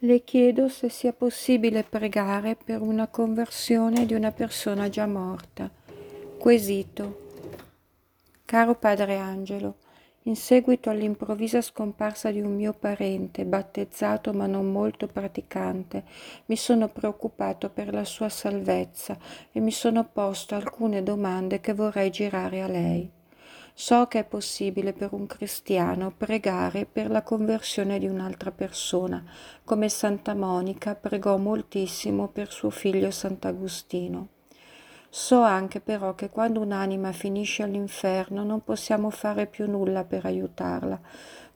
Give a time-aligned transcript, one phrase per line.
[0.00, 5.70] Le chiedo se sia possibile pregare per una conversione di una persona già morta.
[6.38, 7.30] Quesito.
[8.44, 9.76] Caro Padre Angelo,
[10.24, 16.04] in seguito all'improvvisa scomparsa di un mio parente, battezzato ma non molto praticante,
[16.44, 19.16] mi sono preoccupato per la sua salvezza
[19.50, 23.10] e mi sono posto alcune domande che vorrei girare a lei.
[23.78, 29.22] So che è possibile per un cristiano pregare per la conversione di un'altra persona,
[29.64, 34.28] come Santa Monica pregò moltissimo per suo figlio Sant'Agostino.
[35.10, 40.98] So anche però che quando un'anima finisce all'inferno non possiamo fare più nulla per aiutarla,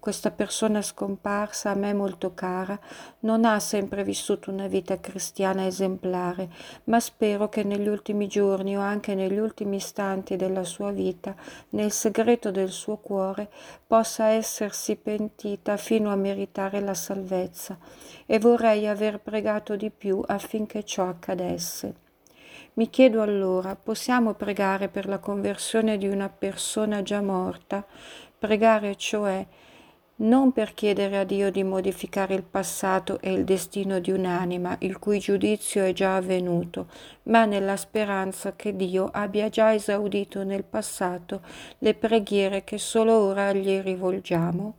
[0.00, 2.78] questa persona scomparsa, a me molto cara,
[3.20, 6.48] non ha sempre vissuto una vita cristiana esemplare,
[6.84, 11.36] ma spero che negli ultimi giorni o anche negli ultimi istanti della sua vita,
[11.70, 13.50] nel segreto del suo cuore,
[13.86, 17.78] possa essersi pentita fino a meritare la salvezza
[18.24, 22.08] e vorrei aver pregato di più affinché ciò accadesse.
[22.74, 27.84] Mi chiedo allora, possiamo pregare per la conversione di una persona già morta?
[28.38, 29.44] Pregare cioè
[30.20, 34.98] non per chiedere a Dio di modificare il passato e il destino di un'anima il
[34.98, 36.88] cui giudizio è già avvenuto,
[37.24, 41.42] ma nella speranza che Dio abbia già esaudito nel passato
[41.78, 44.74] le preghiere che solo ora gli rivolgiamo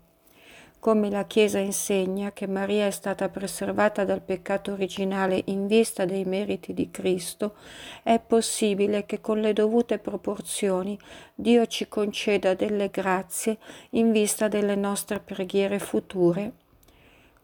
[0.81, 6.25] come la Chiesa insegna che Maria è stata preservata dal peccato originale in vista dei
[6.25, 7.53] meriti di Cristo,
[8.01, 10.97] è possibile che con le dovute proporzioni
[11.35, 13.59] Dio ci conceda delle grazie
[13.91, 16.51] in vista delle nostre preghiere future.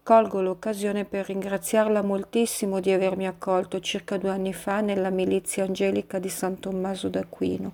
[0.02, 6.18] Colgo l'occasione per ringraziarla moltissimo di avermi accolto circa due anni fa nella milizia angelica
[6.18, 7.72] di San Tommaso d'Aquino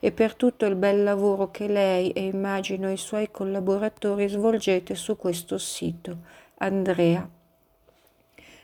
[0.00, 5.16] e per tutto il bel lavoro che lei e immagino i suoi collaboratori svolgete su
[5.16, 6.18] questo sito.
[6.58, 7.28] Andrea.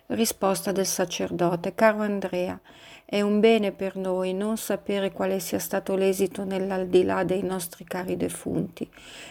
[0.06, 1.74] Risposta del sacerdote.
[1.74, 2.60] Caro Andrea,
[3.04, 8.16] è un bene per noi non sapere quale sia stato l'esito nell'aldilà dei nostri cari
[8.16, 8.88] defunti.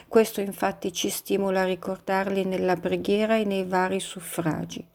[0.08, 4.86] Questo infatti ci stimola a ricordarli nella preghiera e nei vari suffragi.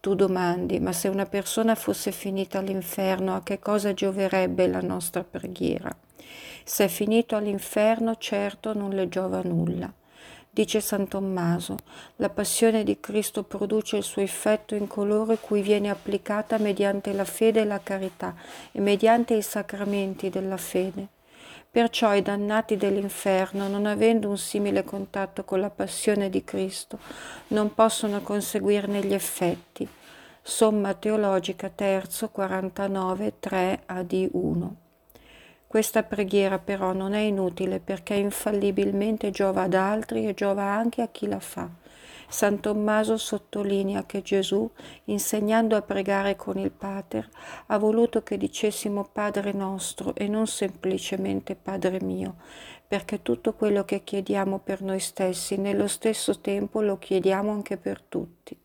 [0.00, 5.22] Tu domandi, ma se una persona fosse finita all'inferno, a che cosa gioverebbe la nostra
[5.22, 5.94] preghiera?
[6.64, 9.92] Se è finito all'inferno, certo non le giova nulla.
[10.48, 11.76] Dice San Tommaso,
[12.16, 17.26] la passione di Cristo produce il suo effetto in coloro cui viene applicata mediante la
[17.26, 18.34] fede e la carità
[18.72, 21.08] e mediante i sacramenti della fede.
[21.72, 26.98] Perciò i dannati dell'inferno, non avendo un simile contatto con la passione di Cristo,
[27.48, 29.88] non possono conseguirne gli effetti.
[30.42, 34.76] Somma teologica terzo 49 3 AD 1.
[35.68, 41.08] Questa preghiera però non è inutile perché infallibilmente giova ad altri e giova anche a
[41.08, 41.68] chi la fa.
[42.32, 44.70] San Tommaso sottolinea che Gesù,
[45.06, 47.28] insegnando a pregare con il Pater,
[47.66, 52.36] ha voluto che dicessimo Padre nostro e non semplicemente Padre mio,
[52.86, 58.00] perché tutto quello che chiediamo per noi stessi nello stesso tempo lo chiediamo anche per
[58.00, 58.56] tutti.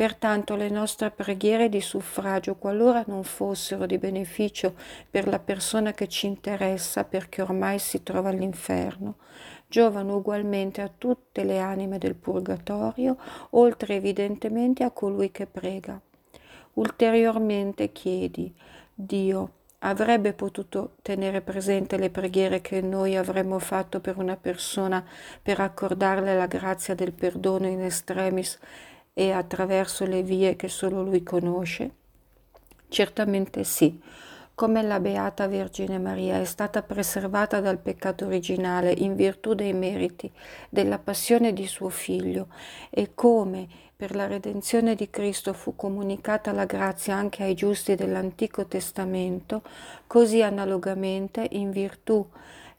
[0.00, 4.72] Pertanto le nostre preghiere di suffragio, qualora non fossero di beneficio
[5.10, 9.16] per la persona che ci interessa perché ormai si trova all'inferno,
[9.68, 13.18] giovano ugualmente a tutte le anime del purgatorio,
[13.50, 16.00] oltre evidentemente a colui che prega.
[16.72, 18.50] Ulteriormente chiedi,
[18.94, 19.50] Dio,
[19.80, 25.04] avrebbe potuto tenere presente le preghiere che noi avremmo fatto per una persona
[25.42, 28.58] per accordarle la grazia del perdono in extremis
[29.12, 31.90] e attraverso le vie che solo lui conosce?
[32.88, 34.00] Certamente sì.
[34.54, 40.30] Come la Beata Vergine Maria è stata preservata dal peccato originale in virtù dei meriti
[40.68, 42.48] della passione di suo Figlio
[42.90, 43.66] e come
[43.96, 49.62] per la redenzione di Cristo fu comunicata la grazia anche ai giusti dell'Antico Testamento,
[50.06, 52.26] così analogamente in virtù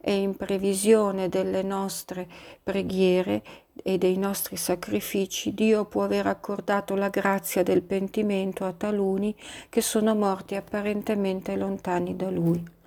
[0.02, 2.28] e in previsione delle nostre
[2.64, 3.44] preghiere
[3.84, 9.36] e dei nostri sacrifici, Dio può aver accordato la grazia del pentimento a taluni
[9.70, 12.80] che sono morti apparentemente lontani da Lui.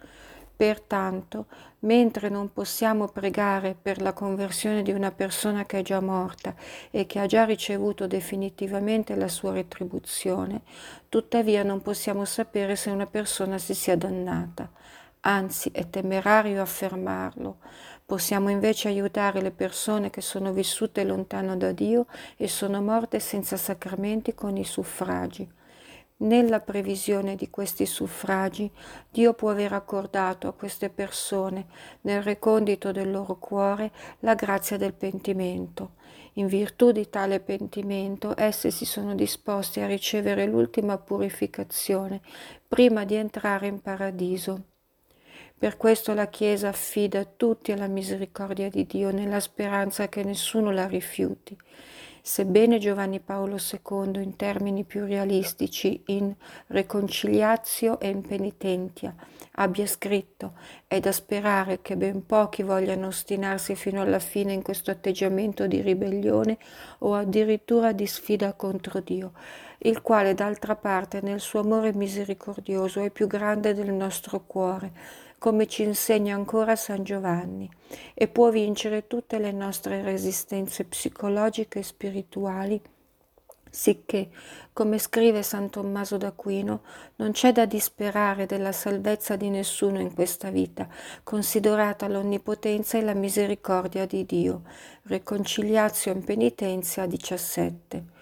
[0.57, 1.47] Pertanto,
[1.81, 6.55] mentre non possiamo pregare per la conversione di una persona che è già morta
[6.91, 10.63] e che ha già ricevuto definitivamente la sua retribuzione,
[11.09, 14.71] tuttavia non possiamo sapere se una persona si sia dannata.
[15.27, 17.59] Anzi, è temerario affermarlo,
[18.07, 22.05] Possiamo invece aiutare le persone che sono vissute lontano da Dio
[22.37, 25.51] e sono morte senza sacramenti con i suffragi.
[26.19, 28.71] Nella previsione di questi suffragi,
[29.11, 31.67] Dio può aver accordato a queste persone,
[32.03, 35.95] nel recondito del loro cuore, la grazia del pentimento.
[36.35, 42.21] In virtù di tale pentimento, esse si sono disposte a ricevere l'ultima purificazione
[42.69, 44.74] prima di entrare in paradiso.
[45.65, 50.87] Per questo la Chiesa affida tutti alla misericordia di Dio nella speranza che nessuno la
[50.87, 51.57] rifiuti.
[52.21, 56.35] Sebbene Giovanni Paolo II, in termini più realistici, in
[56.67, 59.15] Reconciliatio e in Penitentia,
[59.53, 60.53] abbia scritto
[60.87, 65.81] è da sperare che ben pochi vogliano ostinarsi fino alla fine in questo atteggiamento di
[65.81, 66.59] ribellione
[66.99, 69.33] o addirittura di sfida contro Dio,
[69.79, 74.93] il quale d'altra parte nel suo amore misericordioso è più grande del nostro cuore,
[75.45, 77.69] come ci insegna ancora San Giovanni,
[78.15, 82.81] e può vincere tutte le nostre resistenze psicologiche e spirituali,
[83.69, 84.31] sicché,
[84.73, 86.81] come scrive San Tommaso d'Aquino,
[87.17, 90.89] non c'è da disperare della salvezza di nessuno in questa vita,
[91.23, 94.63] considerata l'onnipotenza e la misericordia di Dio.
[95.03, 98.14] Reconciliazio in penitenzia 17.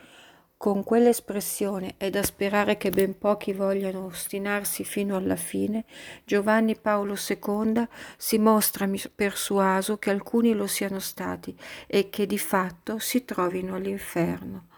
[0.63, 5.85] Con quell'espressione è da sperare che ben pochi vogliano ostinarsi fino alla fine,
[6.23, 7.85] Giovanni Paolo II
[8.17, 11.53] si mostra persuaso che alcuni lo siano stati
[11.89, 14.69] e che di fatto si trovino all'inferno.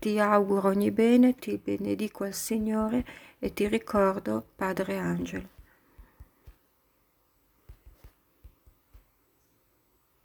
[0.00, 3.04] Ti auguro ogni bene, ti benedico al Signore
[3.38, 5.53] e ti ricordo Padre Angelo.